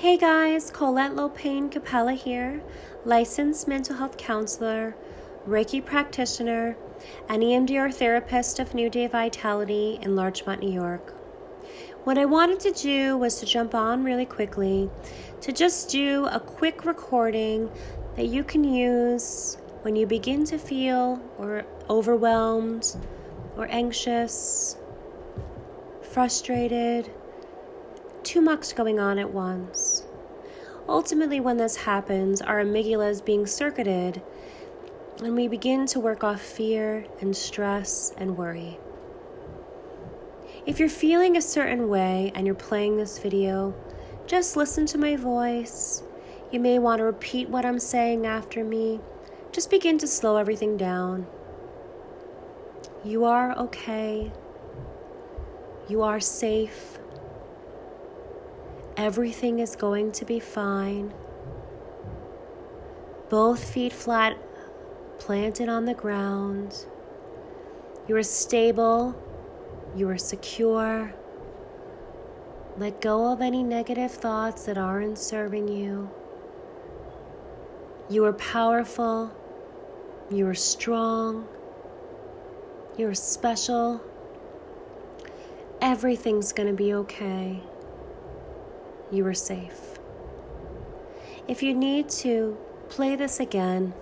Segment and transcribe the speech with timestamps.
[0.00, 2.62] Hey guys, Colette Lopain Capella here,
[3.06, 4.94] licensed mental health counselor,
[5.48, 6.76] Reiki practitioner,
[7.30, 11.14] and EMDR therapist of New Day Vitality in Larchmont, New York.
[12.04, 14.90] What I wanted to do was to jump on really quickly
[15.40, 17.70] to just do a quick recording
[18.16, 22.94] that you can use when you begin to feel or overwhelmed
[23.56, 24.76] or anxious,
[26.02, 27.10] frustrated
[28.26, 30.04] too much going on at once.
[30.88, 34.20] Ultimately, when this happens, our amygdala is being circuited
[35.22, 38.78] and we begin to work off fear and stress and worry.
[40.66, 43.74] If you're feeling a certain way and you're playing this video,
[44.26, 46.02] just listen to my voice.
[46.50, 49.00] You may want to repeat what I'm saying after me.
[49.52, 51.28] Just begin to slow everything down.
[53.04, 54.32] You are okay.
[55.88, 56.98] You are safe.
[58.96, 61.12] Everything is going to be fine.
[63.28, 64.38] Both feet flat,
[65.18, 66.86] planted on the ground.
[68.08, 69.14] You are stable.
[69.94, 71.14] You are secure.
[72.78, 76.10] Let go of any negative thoughts that aren't serving you.
[78.08, 79.30] You are powerful.
[80.30, 81.46] You are strong.
[82.96, 84.00] You are special.
[85.82, 87.62] Everything's going to be okay
[89.10, 89.98] you are safe.
[91.48, 92.56] If you need to,
[92.88, 93.94] play this again.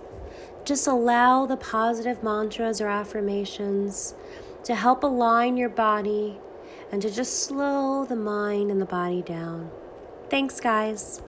[0.63, 4.15] Just allow the positive mantras or affirmations
[4.63, 6.39] to help align your body
[6.91, 9.69] and to just slow the mind and the body down.
[10.29, 11.21] Thanks, guys.